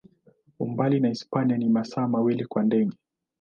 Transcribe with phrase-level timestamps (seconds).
[0.59, 2.97] Umbali na Hispania ni masaa mawili kwa ndege.